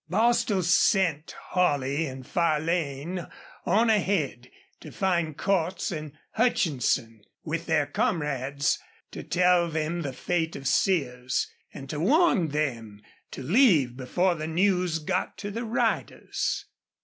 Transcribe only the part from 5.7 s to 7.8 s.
and Hutchinson, with